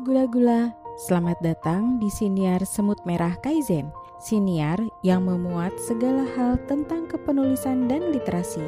Gula-gula, 0.00 0.72
selamat 0.96 1.44
datang 1.44 2.00
di 2.00 2.08
Siniar 2.08 2.64
Semut 2.64 2.96
Merah 3.04 3.36
Kaizen. 3.44 3.92
Siniar 4.16 4.80
yang 5.04 5.28
memuat 5.28 5.76
segala 5.76 6.24
hal 6.24 6.56
tentang 6.64 7.04
kepenulisan 7.04 7.84
dan 7.84 8.08
literasi. 8.08 8.64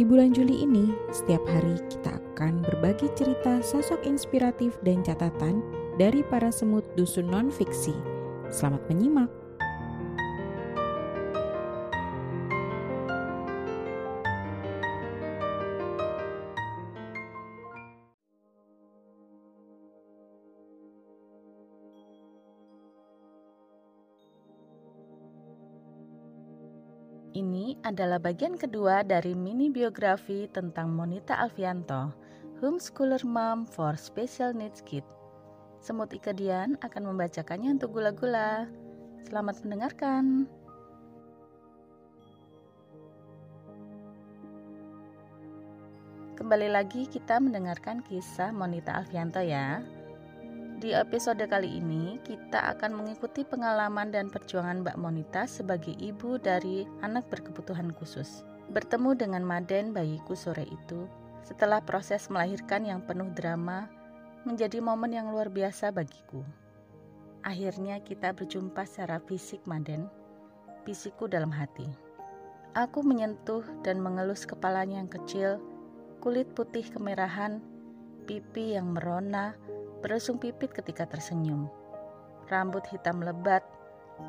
Di 0.00 0.04
bulan 0.08 0.32
Juli 0.32 0.64
ini, 0.64 0.96
setiap 1.12 1.44
hari 1.44 1.76
kita 1.92 2.16
akan 2.32 2.64
berbagi 2.64 3.12
cerita 3.12 3.60
sosok 3.60 4.00
inspiratif 4.08 4.80
dan 4.80 5.04
catatan 5.04 5.60
dari 6.00 6.24
para 6.24 6.48
semut 6.48 6.88
dusun 6.96 7.28
non-fiksi. 7.28 7.92
Selamat 8.48 8.80
menyimak. 8.88 9.45
Ini 27.36 27.76
adalah 27.84 28.16
bagian 28.16 28.56
kedua 28.56 29.04
dari 29.04 29.36
mini 29.36 29.68
biografi 29.68 30.48
tentang 30.48 30.88
Monita 30.88 31.36
Alfianto, 31.36 32.08
homeschooler 32.64 33.20
mom 33.28 33.68
for 33.68 33.92
special 34.00 34.56
needs 34.56 34.80
kid. 34.80 35.04
Semut 35.84 36.16
Ikedian 36.16 36.80
akan 36.80 37.12
membacakannya 37.12 37.76
untuk 37.76 37.92
gula-gula. 37.92 38.64
Selamat 39.28 39.60
mendengarkan. 39.60 40.48
Kembali 46.40 46.72
lagi 46.72 47.04
kita 47.04 47.36
mendengarkan 47.36 48.00
kisah 48.00 48.48
Monita 48.48 48.96
Alfianto 48.96 49.44
ya. 49.44 49.84
Di 50.76 50.92
episode 50.92 51.40
kali 51.48 51.80
ini, 51.80 52.20
kita 52.20 52.76
akan 52.76 53.00
mengikuti 53.00 53.48
pengalaman 53.48 54.12
dan 54.12 54.28
perjuangan 54.28 54.84
Mbak 54.84 54.96
Monita 55.00 55.48
sebagai 55.48 55.96
ibu 55.96 56.36
dari 56.36 56.84
anak 57.00 57.32
berkebutuhan 57.32 57.96
khusus. 57.96 58.44
Bertemu 58.76 59.16
dengan 59.16 59.40
Maden 59.40 59.96
bayiku 59.96 60.36
sore 60.36 60.68
itu, 60.68 61.08
setelah 61.40 61.80
proses 61.80 62.28
melahirkan 62.28 62.84
yang 62.84 63.00
penuh 63.00 63.32
drama, 63.32 63.88
menjadi 64.44 64.84
momen 64.84 65.16
yang 65.16 65.32
luar 65.32 65.48
biasa 65.48 65.96
bagiku. 65.96 66.44
Akhirnya 67.40 67.96
kita 68.04 68.36
berjumpa 68.36 68.84
secara 68.84 69.16
fisik 69.24 69.64
Maden, 69.64 70.04
fisikku 70.84 71.24
dalam 71.24 71.56
hati. 71.56 71.88
Aku 72.76 73.00
menyentuh 73.00 73.64
dan 73.80 73.96
mengelus 73.96 74.44
kepalanya 74.44 75.00
yang 75.00 75.08
kecil, 75.08 75.56
kulit 76.20 76.52
putih 76.52 76.84
kemerahan, 76.84 77.64
pipi 78.28 78.76
yang 78.76 78.92
merona, 78.92 79.56
berusung 80.04 80.36
pipit 80.40 80.72
ketika 80.72 81.08
tersenyum. 81.08 81.68
Rambut 82.46 82.84
hitam 82.88 83.20
lebat, 83.24 83.64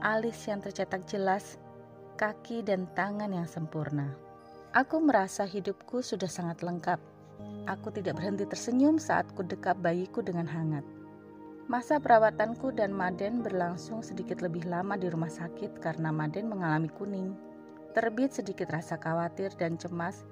alis 0.02 0.48
yang 0.50 0.60
tercetak 0.60 1.06
jelas, 1.06 1.62
kaki 2.18 2.66
dan 2.66 2.90
tangan 2.98 3.30
yang 3.30 3.46
sempurna. 3.46 4.12
Aku 4.74 5.00
merasa 5.00 5.46
hidupku 5.46 6.02
sudah 6.02 6.28
sangat 6.28 6.66
lengkap. 6.66 7.00
Aku 7.70 7.94
tidak 7.94 8.18
berhenti 8.18 8.50
tersenyum 8.50 8.98
saat 8.98 9.30
ku 9.38 9.46
dekap 9.46 9.78
bayiku 9.80 10.26
dengan 10.26 10.50
hangat. 10.50 10.84
Masa 11.68 12.00
perawatanku 12.00 12.72
dan 12.74 12.96
Maden 12.96 13.44
berlangsung 13.46 14.02
sedikit 14.02 14.42
lebih 14.42 14.66
lama 14.66 14.96
di 14.96 15.12
rumah 15.12 15.30
sakit 15.30 15.84
karena 15.84 16.10
Maden 16.10 16.48
mengalami 16.50 16.90
kuning. 16.90 17.36
Terbit 17.92 18.34
sedikit 18.34 18.72
rasa 18.72 18.98
khawatir 18.98 19.54
dan 19.60 19.76
cemas 19.78 20.26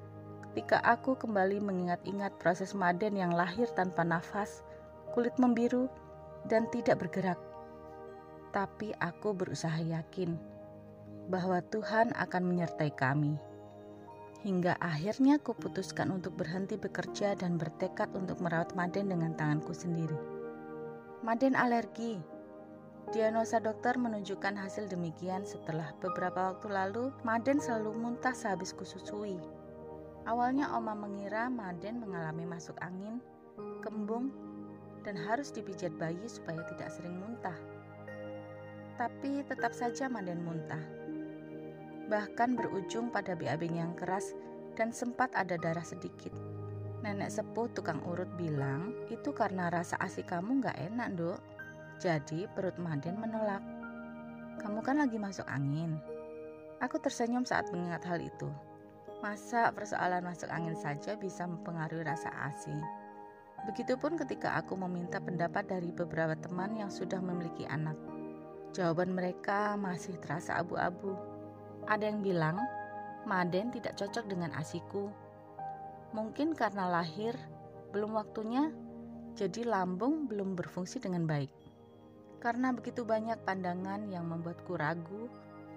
ketika 0.50 0.80
aku 0.81 1.13
kembali 1.19 1.59
mengingat-ingat 1.59 2.39
proses 2.39 2.72
Maden 2.72 3.19
yang 3.19 3.36
lahir 3.36 3.67
tanpa 3.75 4.02
nafas 4.02 4.64
kulit 5.15 5.33
membiru, 5.39 5.87
dan 6.45 6.69
tidak 6.69 7.01
bergerak. 7.01 7.39
Tapi 8.53 8.93
aku 9.01 9.33
berusaha 9.33 9.81
yakin 9.81 10.35
bahwa 11.27 11.59
Tuhan 11.73 12.13
akan 12.13 12.43
menyertai 12.45 12.93
kami. 12.93 13.35
Hingga 14.45 14.77
akhirnya 14.77 15.41
kuputuskan 15.41 16.13
untuk 16.13 16.37
berhenti 16.37 16.77
bekerja 16.77 17.33
dan 17.33 17.57
bertekad 17.57 18.13
untuk 18.13 18.37
merawat 18.45 18.77
Maden 18.77 19.09
dengan 19.09 19.33
tanganku 19.33 19.73
sendiri. 19.73 20.15
Maden 21.25 21.57
alergi. 21.57 22.21
Diagnosa 23.09 23.57
dokter 23.57 23.97
menunjukkan 23.97 24.53
hasil 24.53 24.85
demikian 24.85 25.45
setelah 25.45 25.93
beberapa 25.97 26.53
waktu 26.53 26.69
lalu 26.69 27.09
Maden 27.25 27.57
selalu 27.57 27.97
muntah 27.97 28.37
sehabis 28.37 28.69
kususui. 28.77 29.41
Awalnya 30.29 30.73
Oma 30.77 30.93
mengira 30.93 31.49
Maden 31.49 32.01
mengalami 32.01 32.45
masuk 32.45 32.77
angin, 32.81 33.21
kembung, 33.81 34.29
dan 35.05 35.16
harus 35.16 35.53
dipijat 35.53 35.93
bayi 36.01 36.25
supaya 36.25 36.66
tidak 36.66 36.89
sering 36.89 37.21
muntah. 37.21 37.55
Tapi 38.97 39.45
tetap 39.45 39.71
saja 39.71 40.09
Manden 40.09 40.41
muntah. 40.41 40.81
Bahkan 42.09 42.57
berujung 42.57 43.13
pada 43.13 43.38
BAB 43.38 43.69
yang 43.69 43.94
keras 43.94 44.33
dan 44.73 44.89
sempat 44.89 45.29
ada 45.38 45.55
darah 45.61 45.85
sedikit. 45.85 46.33
Nenek 47.05 47.29
sepuh 47.29 47.69
tukang 47.69 48.01
urut 48.01 48.29
bilang, 48.33 48.97
itu 49.13 49.29
karena 49.29 49.69
rasa 49.69 49.94
asi 50.01 50.25
kamu 50.25 50.57
gak 50.65 50.77
enak 50.81 51.13
dok. 51.13 51.39
Jadi 52.01 52.49
perut 52.49 52.75
Manden 52.81 53.21
menolak. 53.21 53.61
Kamu 54.57 54.81
kan 54.81 54.97
lagi 54.97 55.21
masuk 55.21 55.45
angin. 55.45 56.01
Aku 56.81 56.97
tersenyum 56.97 57.45
saat 57.45 57.69
mengingat 57.69 58.03
hal 58.09 58.17
itu. 58.19 58.49
Masa 59.21 59.69
persoalan 59.71 60.25
masuk 60.25 60.49
angin 60.49 60.75
saja 60.75 61.13
bisa 61.15 61.45
mempengaruhi 61.45 62.03
rasa 62.03 62.33
asi? 62.45 62.73
Begitupun 63.65 64.13
ketika 64.13 64.61
aku 64.61 64.77
meminta 64.77 65.17
pendapat 65.17 65.65
dari 65.65 65.89
beberapa 65.89 66.37
teman 66.37 66.77
yang 66.77 66.93
sudah 66.93 67.17
memiliki 67.17 67.65
anak. 67.65 67.97
Jawaban 68.77 69.17
mereka 69.17 69.73
masih 69.73 70.21
terasa 70.21 70.61
abu-abu. 70.61 71.17
Ada 71.89 72.13
yang 72.13 72.21
bilang, 72.21 72.61
Maden 73.25 73.73
tidak 73.73 73.97
cocok 73.97 74.29
dengan 74.29 74.53
asiku. 74.53 75.09
Mungkin 76.13 76.53
karena 76.53 76.93
lahir, 76.93 77.33
belum 77.89 78.13
waktunya, 78.13 78.69
jadi 79.33 79.65
lambung 79.65 80.29
belum 80.29 80.53
berfungsi 80.53 81.01
dengan 81.01 81.25
baik. 81.25 81.49
Karena 82.37 82.69
begitu 82.69 83.01
banyak 83.01 83.41
pandangan 83.49 84.05
yang 84.13 84.29
membuatku 84.29 84.77
ragu, 84.77 85.25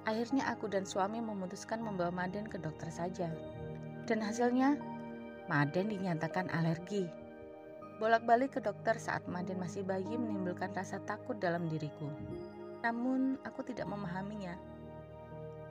akhirnya 0.05 0.45
aku 0.53 0.69
dan 0.69 0.85
suami 0.85 1.25
memutuskan 1.25 1.81
membawa 1.81 2.13
Maden 2.13 2.53
ke 2.53 2.61
dokter 2.61 2.93
saja. 2.93 3.33
Dan 4.05 4.21
hasilnya, 4.21 4.77
Maden 5.49 5.89
dinyatakan 5.89 6.53
alergi 6.53 7.28
Bolak-balik 7.99 8.55
ke 8.55 8.61
dokter 8.63 8.95
saat 9.03 9.27
Maden 9.27 9.59
masih 9.59 9.83
bayi 9.83 10.15
menimbulkan 10.15 10.71
rasa 10.71 11.03
takut 11.03 11.35
dalam 11.43 11.67
diriku. 11.67 12.07
Namun, 12.79 13.43
aku 13.43 13.67
tidak 13.67 13.91
memahaminya. 13.91 14.55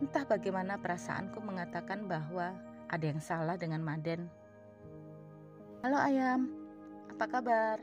Entah 0.04 0.28
bagaimana 0.28 0.76
perasaanku 0.76 1.40
mengatakan 1.40 2.04
bahwa 2.04 2.52
ada 2.92 3.06
yang 3.08 3.24
salah 3.24 3.56
dengan 3.56 3.80
Maden. 3.80 4.28
Halo 5.88 5.98
ayam, 6.04 6.52
apa 7.16 7.26
kabar? 7.32 7.80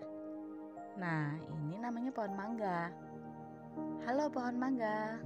Nah, 1.01 1.41
ini 1.49 1.81
namanya 1.81 2.13
pohon 2.13 2.37
mangga. 2.37 2.93
Halo 4.05 4.29
pohon 4.29 4.61
mangga. 4.61 5.19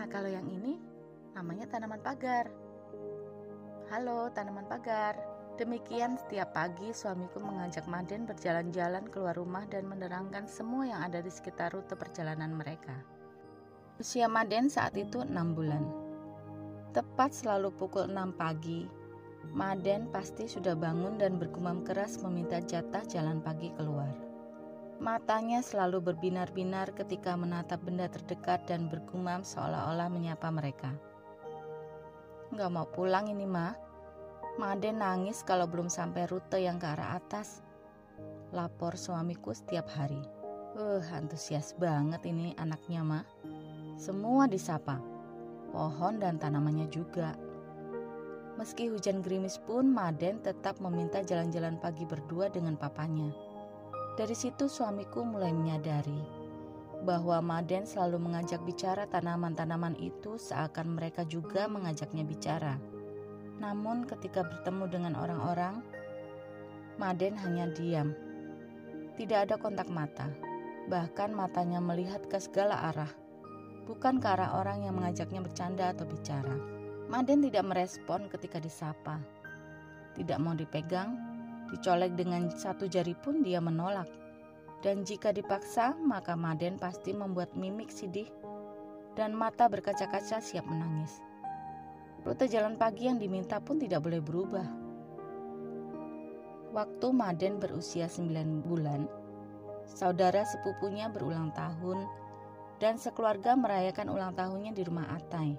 Nah, 0.00 0.06
kalau 0.08 0.32
yang 0.32 0.48
ini 0.48 0.80
namanya 1.36 1.68
tanaman 1.68 2.00
pagar. 2.00 2.48
Halo 3.92 4.32
tanaman 4.32 4.64
pagar. 4.64 5.29
Demikian 5.60 6.16
setiap 6.16 6.56
pagi 6.56 6.88
suamiku 6.88 7.36
mengajak 7.36 7.84
Maden 7.84 8.24
berjalan-jalan 8.24 9.04
keluar 9.12 9.36
rumah 9.36 9.68
dan 9.68 9.84
menerangkan 9.84 10.48
semua 10.48 10.88
yang 10.88 11.04
ada 11.04 11.20
di 11.20 11.28
sekitar 11.28 11.76
rute 11.76 11.92
perjalanan 12.00 12.48
mereka. 12.56 12.96
Usia 14.00 14.24
Maden 14.24 14.72
saat 14.72 14.96
itu 14.96 15.20
6 15.20 15.28
bulan. 15.52 15.84
Tepat 16.96 17.36
selalu 17.36 17.76
pukul 17.76 18.08
6 18.08 18.40
pagi, 18.40 18.88
Maden 19.52 20.08
pasti 20.08 20.48
sudah 20.48 20.72
bangun 20.72 21.20
dan 21.20 21.36
bergumam 21.36 21.84
keras 21.84 22.16
meminta 22.24 22.64
jatah 22.64 23.04
jalan 23.04 23.44
pagi 23.44 23.68
keluar. 23.76 24.16
Matanya 24.96 25.60
selalu 25.60 26.00
berbinar-binar 26.00 26.96
ketika 26.96 27.36
menatap 27.36 27.84
benda 27.84 28.08
terdekat 28.08 28.64
dan 28.64 28.88
bergumam 28.88 29.44
seolah-olah 29.44 30.08
menyapa 30.08 30.48
mereka. 30.48 30.96
Gak 32.56 32.72
mau 32.72 32.88
pulang 32.88 33.28
ini 33.28 33.44
mah, 33.44 33.89
Made 34.60 34.92
nangis 34.92 35.40
kalau 35.40 35.64
belum 35.64 35.88
sampai 35.88 36.28
rute 36.28 36.60
yang 36.60 36.76
ke 36.76 36.84
arah 36.84 37.16
atas. 37.16 37.64
Lapor 38.52 38.92
suamiku 38.92 39.56
setiap 39.56 39.88
hari. 39.88 40.20
Uh, 40.76 41.00
antusias 41.16 41.72
banget 41.80 42.20
ini 42.28 42.52
anaknya, 42.60 43.00
Ma. 43.00 43.20
Semua 43.96 44.44
disapa. 44.44 45.00
Pohon 45.72 46.20
dan 46.20 46.36
tanamannya 46.36 46.92
juga. 46.92 47.32
Meski 48.60 48.92
hujan 48.92 49.24
gerimis 49.24 49.56
pun, 49.64 49.88
Maden 49.88 50.44
tetap 50.44 50.76
meminta 50.76 51.24
jalan-jalan 51.24 51.80
pagi 51.80 52.04
berdua 52.04 52.52
dengan 52.52 52.76
papanya. 52.76 53.32
Dari 54.20 54.36
situ 54.36 54.68
suamiku 54.68 55.24
mulai 55.24 55.56
menyadari 55.56 56.20
bahwa 57.00 57.40
Maden 57.40 57.88
selalu 57.88 58.20
mengajak 58.20 58.60
bicara 58.68 59.08
tanaman-tanaman 59.08 59.96
itu 59.96 60.36
seakan 60.36 61.00
mereka 61.00 61.24
juga 61.24 61.64
mengajaknya 61.64 62.28
bicara. 62.28 62.76
Namun 63.60 64.08
ketika 64.08 64.40
bertemu 64.40 64.84
dengan 64.88 65.12
orang-orang, 65.20 65.84
Maden 66.96 67.36
hanya 67.44 67.68
diam. 67.72 68.12
Tidak 69.16 69.48
ada 69.48 69.60
kontak 69.60 69.88
mata, 69.92 70.28
bahkan 70.88 71.32
matanya 71.32 71.80
melihat 71.80 72.24
ke 72.28 72.40
segala 72.40 72.92
arah, 72.92 73.08
bukan 73.84 74.20
ke 74.20 74.26
arah 74.28 74.56
orang 74.60 74.84
yang 74.84 74.96
mengajaknya 74.96 75.44
bercanda 75.44 75.92
atau 75.92 76.08
bicara. 76.08 76.56
Maden 77.08 77.44
tidak 77.44 77.64
merespon 77.68 78.28
ketika 78.32 78.60
disapa. 78.60 79.20
Tidak 80.16 80.36
mau 80.40 80.56
dipegang, 80.56 81.16
dicolek 81.68 82.16
dengan 82.16 82.48
satu 82.52 82.88
jari 82.88 83.12
pun 83.16 83.44
dia 83.44 83.60
menolak. 83.60 84.08
Dan 84.80 85.04
jika 85.04 85.32
dipaksa, 85.32 85.92
maka 86.00 86.32
Maden 86.32 86.80
pasti 86.80 87.12
membuat 87.12 87.52
mimik 87.52 87.92
sidih 87.92 88.28
dan 89.12 89.36
mata 89.36 89.68
berkaca-kaca 89.68 90.40
siap 90.40 90.64
menangis. 90.64 91.29
Rute 92.20 92.52
jalan 92.52 92.76
pagi 92.76 93.08
yang 93.08 93.16
diminta 93.16 93.56
pun 93.64 93.80
tidak 93.80 94.04
boleh 94.04 94.20
berubah. 94.20 94.68
Waktu 96.70 97.06
Maden 97.16 97.56
berusia 97.56 98.12
9 98.12 98.60
bulan, 98.60 99.08
saudara 99.88 100.44
sepupunya 100.44 101.08
berulang 101.08 101.48
tahun 101.56 102.04
dan 102.76 103.00
sekeluarga 103.00 103.56
merayakan 103.56 104.12
ulang 104.12 104.36
tahunnya 104.36 104.76
di 104.76 104.82
rumah 104.84 105.08
Atai. 105.16 105.56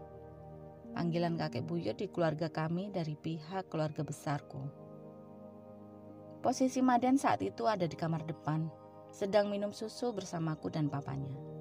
Panggilan 0.93 1.33
kakek 1.33 1.65
buyut 1.65 1.97
di 1.97 2.05
keluarga 2.07 2.51
kami 2.51 2.93
dari 2.93 3.17
pihak 3.17 3.65
keluarga 3.71 4.05
besarku. 4.05 4.61
Posisi 6.45 6.81
Maden 6.81 7.17
saat 7.17 7.41
itu 7.41 7.65
ada 7.65 7.89
di 7.89 7.97
kamar 7.97 8.21
depan, 8.25 8.69
sedang 9.09 9.49
minum 9.49 9.73
susu 9.73 10.13
bersamaku 10.13 10.69
dan 10.69 10.93
papanya. 10.93 11.60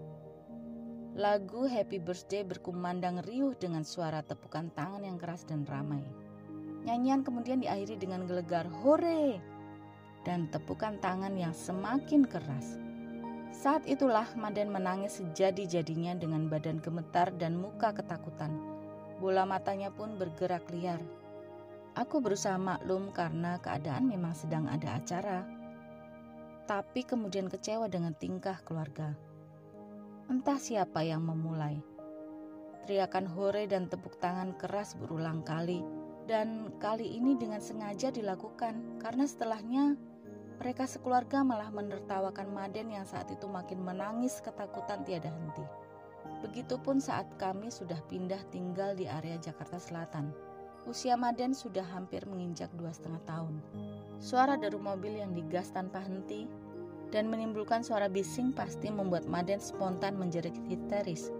Lagu 1.19 1.67
Happy 1.67 1.99
Birthday 1.99 2.47
berkumandang 2.47 3.27
riuh 3.27 3.59
dengan 3.59 3.83
suara 3.83 4.23
tepukan 4.23 4.71
tangan 4.79 5.03
yang 5.03 5.19
keras 5.19 5.43
dan 5.43 5.67
ramai. 5.67 6.07
Nyanyian 6.87 7.27
kemudian 7.27 7.59
diakhiri 7.59 7.99
dengan 7.99 8.31
gelegar 8.31 8.71
hore 8.81 9.43
dan 10.23 10.47
tepukan 10.55 11.03
tangan 11.03 11.35
yang 11.35 11.51
semakin 11.51 12.23
keras. 12.23 12.79
Saat 13.51 13.91
itulah 13.91 14.31
Maden 14.39 14.71
menangis 14.71 15.19
sejadi-jadinya 15.19 16.15
dengan 16.15 16.47
badan 16.47 16.79
gemetar 16.79 17.35
dan 17.35 17.59
muka 17.59 17.91
ketakutan. 17.91 18.55
Bola 19.19 19.43
matanya 19.43 19.91
pun 19.91 20.15
bergerak 20.15 20.63
liar. 20.71 21.03
Aku 21.99 22.23
berusaha 22.23 22.55
maklum 22.55 23.11
karena 23.11 23.59
keadaan 23.59 24.07
memang 24.07 24.33
sedang 24.39 24.71
ada 24.71 24.95
acara 24.95 25.61
tapi 26.71 27.03
kemudian 27.03 27.51
kecewa 27.51 27.91
dengan 27.91 28.15
tingkah 28.15 28.63
keluarga. 28.63 29.11
Entah 30.31 30.63
siapa 30.63 31.03
yang 31.03 31.27
memulai. 31.27 31.83
Teriakan 32.87 33.27
hore 33.35 33.67
dan 33.67 33.91
tepuk 33.91 34.15
tangan 34.23 34.55
keras 34.63 34.95
berulang 34.95 35.43
kali, 35.43 35.83
dan 36.31 36.71
kali 36.79 37.19
ini 37.19 37.35
dengan 37.35 37.59
sengaja 37.59 38.15
dilakukan 38.15 39.03
karena 39.03 39.27
setelahnya 39.27 39.99
mereka 40.63 40.87
sekeluarga 40.87 41.43
malah 41.43 41.75
menertawakan 41.75 42.47
Maden 42.55 42.95
yang 42.95 43.03
saat 43.03 43.27
itu 43.35 43.51
makin 43.51 43.83
menangis 43.83 44.39
ketakutan 44.39 45.03
tiada 45.03 45.35
henti. 45.35 45.67
Begitupun 46.47 47.03
saat 47.03 47.27
kami 47.35 47.67
sudah 47.67 47.99
pindah 48.07 48.39
tinggal 48.55 48.95
di 48.95 49.11
area 49.11 49.35
Jakarta 49.35 49.83
Selatan. 49.83 50.31
Usia 50.87 51.19
Maden 51.19 51.59
sudah 51.59 51.85
hampir 51.91 52.23
menginjak 52.31 52.71
dua 52.79 52.95
setengah 52.95 53.21
tahun. 53.27 53.59
Suara 54.23 54.55
deru 54.55 54.79
mobil 54.79 55.19
yang 55.19 55.35
digas 55.35 55.75
tanpa 55.75 55.99
henti 56.07 56.47
dan 57.11 57.27
menimbulkan 57.27 57.83
suara 57.83 58.07
bising 58.07 58.55
pasti 58.55 58.91
membuat 58.91 59.27
Maden 59.27 59.59
spontan 59.59 60.15
menjerit 60.15 60.55
histeris. 60.71 61.35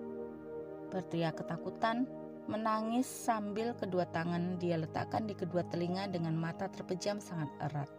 Berteriak 0.91 1.39
ketakutan, 1.39 2.11
menangis 2.51 3.07
sambil 3.07 3.71
kedua 3.79 4.07
tangan 4.11 4.59
dia 4.59 4.75
letakkan 4.75 5.31
di 5.31 5.39
kedua 5.39 5.63
telinga 5.71 6.11
dengan 6.11 6.35
mata 6.35 6.67
terpejam 6.67 7.23
sangat 7.23 7.51
erat. 7.63 7.91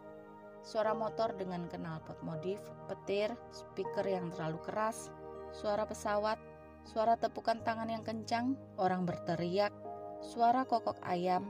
Suara 0.62 0.91
motor 0.91 1.33
dengan 1.39 1.65
knalpot 1.71 2.19
modif, 2.21 2.59
petir, 2.85 3.33
speaker 3.50 4.06
yang 4.06 4.29
terlalu 4.35 4.59
keras, 4.68 5.09
suara 5.56 5.88
pesawat, 5.88 6.38
suara 6.85 7.15
tepukan 7.18 7.63
tangan 7.63 7.89
yang 7.89 8.03
kencang, 8.03 8.53
orang 8.77 9.07
berteriak, 9.07 9.73
suara 10.21 10.68
kokok 10.68 11.00
ayam, 11.01 11.47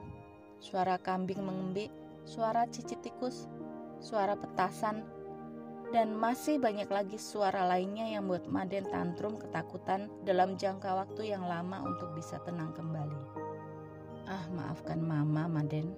suara 0.62 0.96
kambing 1.02 1.42
mengembik, 1.44 1.92
suara 2.24 2.70
cicit 2.70 3.02
tikus, 3.04 3.50
suara 4.00 4.38
petasan, 4.38 5.04
dan 5.92 6.16
masih 6.16 6.56
banyak 6.56 6.88
lagi 6.88 7.20
suara 7.20 7.68
lainnya 7.68 8.08
yang 8.08 8.26
membuat 8.28 8.48
Maden 8.48 8.88
tantrum 8.88 9.36
ketakutan 9.36 10.08
dalam 10.24 10.56
jangka 10.56 10.88
waktu 10.88 11.36
yang 11.36 11.44
lama 11.44 11.84
untuk 11.84 12.16
bisa 12.16 12.40
tenang 12.48 12.72
kembali. 12.72 13.20
Ah, 14.32 14.48
maafkan 14.56 15.04
Mama, 15.04 15.52
Maden. 15.52 15.92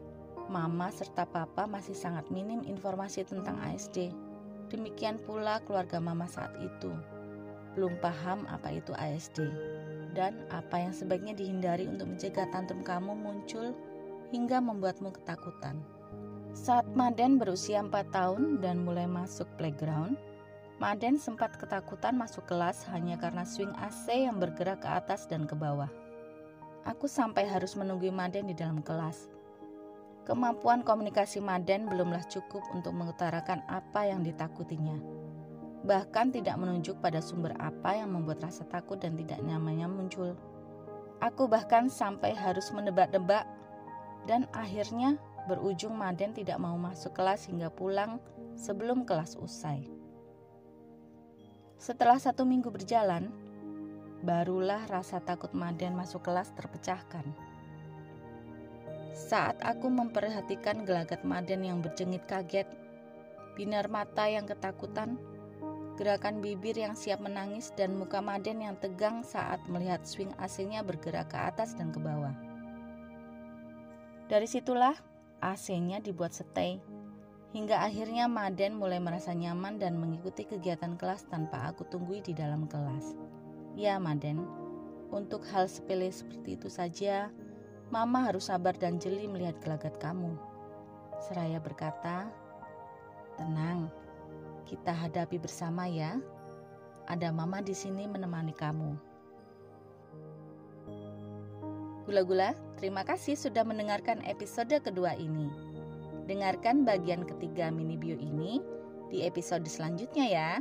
Mama 0.50 0.90
serta 0.90 1.30
Papa 1.30 1.70
masih 1.70 1.94
sangat 1.94 2.28
minim 2.34 2.66
informasi 2.66 3.22
tentang 3.24 3.56
ASD. 3.62 4.10
Demikian 4.74 5.22
pula 5.22 5.62
keluarga 5.64 6.02
Mama 6.02 6.26
saat 6.26 6.52
itu. 6.58 6.90
Belum 7.78 7.94
paham 8.02 8.50
apa 8.50 8.74
itu 8.74 8.92
ASD 8.98 9.46
dan 10.14 10.46
apa 10.54 10.78
yang 10.78 10.94
sebaiknya 10.94 11.34
dihindari 11.34 11.90
untuk 11.90 12.10
mencegah 12.10 12.50
tantrum 12.54 12.86
kamu 12.86 13.14
muncul 13.18 13.74
hingga 14.34 14.58
membuatmu 14.62 15.14
ketakutan. 15.14 15.82
Saat 16.54 16.86
Maden 16.94 17.42
berusia 17.42 17.82
4 17.82 18.14
tahun 18.14 18.62
dan 18.62 18.86
mulai 18.86 19.10
masuk 19.10 19.50
playground, 19.58 20.14
Maden 20.78 21.18
sempat 21.18 21.58
ketakutan 21.58 22.14
masuk 22.14 22.46
kelas 22.46 22.86
hanya 22.94 23.18
karena 23.18 23.42
swing 23.42 23.74
AC 23.82 24.14
yang 24.14 24.38
bergerak 24.38 24.86
ke 24.86 24.90
atas 24.90 25.26
dan 25.26 25.50
ke 25.50 25.58
bawah. 25.58 25.90
Aku 26.86 27.10
sampai 27.10 27.50
harus 27.50 27.74
menunggu 27.74 28.14
Maden 28.14 28.46
di 28.46 28.54
dalam 28.54 28.86
kelas. 28.86 29.34
Kemampuan 30.30 30.86
komunikasi 30.86 31.42
Maden 31.42 31.90
belumlah 31.90 32.22
cukup 32.30 32.62
untuk 32.70 32.94
mengutarakan 32.94 33.66
apa 33.66 34.06
yang 34.06 34.22
ditakutinya. 34.22 35.02
Bahkan 35.90 36.38
tidak 36.38 36.62
menunjuk 36.62 37.02
pada 37.02 37.18
sumber 37.18 37.58
apa 37.58 37.98
yang 37.98 38.14
membuat 38.14 38.46
rasa 38.46 38.62
takut 38.70 39.02
dan 39.02 39.18
tidak 39.18 39.42
nyamannya 39.42 39.90
muncul. 39.90 40.38
Aku 41.18 41.50
bahkan 41.50 41.90
sampai 41.90 42.38
harus 42.38 42.70
menebak-nebak 42.70 43.50
dan 44.30 44.46
akhirnya 44.54 45.18
Berujung 45.44 45.96
Maden 46.00 46.32
tidak 46.32 46.56
mau 46.56 46.80
masuk 46.80 47.12
kelas 47.12 47.52
hingga 47.52 47.68
pulang 47.68 48.22
sebelum 48.56 49.04
kelas 49.04 49.36
usai. 49.36 49.92
Setelah 51.76 52.16
satu 52.16 52.48
minggu 52.48 52.72
berjalan, 52.72 53.28
barulah 54.24 54.88
rasa 54.88 55.20
takut 55.20 55.52
Maden 55.52 56.00
masuk 56.00 56.24
kelas 56.24 56.56
terpecahkan. 56.56 57.28
Saat 59.12 59.60
aku 59.62 59.92
memperhatikan 59.92 60.88
gelagat 60.88 61.28
Maden 61.28 61.68
yang 61.68 61.84
berjengit 61.84 62.24
kaget, 62.24 62.66
binar 63.60 63.92
mata 63.92 64.32
yang 64.32 64.48
ketakutan, 64.48 65.20
gerakan 66.00 66.40
bibir 66.40 66.74
yang 66.74 66.96
siap 66.96 67.20
menangis, 67.20 67.76
dan 67.76 68.00
muka 68.00 68.24
Maden 68.24 68.64
yang 68.64 68.80
tegang 68.80 69.20
saat 69.22 69.60
melihat 69.68 70.08
swing 70.08 70.32
AC-nya 70.40 70.88
bergerak 70.88 71.30
ke 71.30 71.38
atas 71.38 71.76
dan 71.76 71.92
ke 71.92 72.00
bawah. 72.00 72.34
Dari 74.32 74.48
situlah 74.48 74.96
AC-nya 75.52 76.00
dibuat 76.00 76.32
stay. 76.32 76.80
Hingga 77.52 77.84
akhirnya 77.84 78.26
Maden 78.32 78.80
mulai 78.80 78.98
merasa 78.98 79.36
nyaman 79.36 79.78
dan 79.78 80.00
mengikuti 80.00 80.48
kegiatan 80.48 80.96
kelas 80.96 81.28
tanpa 81.28 81.70
aku 81.70 81.84
tunggui 81.92 82.24
di 82.24 82.32
dalam 82.32 82.66
kelas. 82.66 83.14
Ya 83.76 84.00
Maden, 84.00 84.42
untuk 85.14 85.46
hal 85.54 85.70
sepele 85.70 86.10
seperti 86.10 86.58
itu 86.58 86.72
saja, 86.72 87.30
Mama 87.94 88.26
harus 88.26 88.50
sabar 88.50 88.74
dan 88.74 88.98
jeli 88.98 89.30
melihat 89.30 89.54
gelagat 89.62 89.94
kamu. 90.02 90.34
Seraya 91.22 91.62
berkata, 91.62 92.26
Tenang, 93.38 93.94
kita 94.66 94.90
hadapi 94.90 95.38
bersama 95.38 95.86
ya. 95.86 96.18
Ada 97.06 97.30
Mama 97.30 97.62
di 97.62 97.78
sini 97.78 98.10
menemani 98.10 98.56
kamu. 98.58 99.13
Gula-gula, 102.04 102.52
terima 102.76 103.08
kasih 103.08 103.40
sudah 103.40 103.64
mendengarkan 103.64 104.20
episode 104.28 104.76
kedua 104.84 105.16
ini. 105.16 105.48
Dengarkan 106.28 106.84
bagian 106.84 107.24
ketiga 107.24 107.72
mini 107.72 107.96
bio 107.96 108.20
ini 108.20 108.60
di 109.08 109.24
episode 109.24 109.64
selanjutnya 109.64 110.26
ya. 110.28 110.52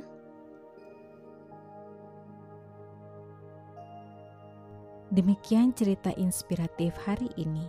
Demikian 5.12 5.76
cerita 5.76 6.08
inspiratif 6.16 6.96
hari 7.04 7.28
ini. 7.36 7.68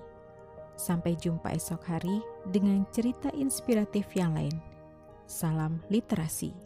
Sampai 0.79 1.17
jumpa 1.19 1.51
esok 1.51 1.81
hari 1.85 2.23
dengan 2.53 2.87
cerita 2.93 3.33
inspiratif 3.35 4.07
yang 4.15 4.37
lain. 4.37 4.55
Salam 5.27 5.83
literasi. 5.89 6.62